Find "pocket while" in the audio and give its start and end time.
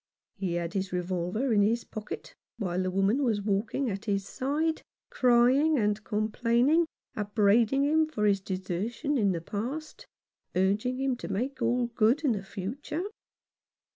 1.83-2.81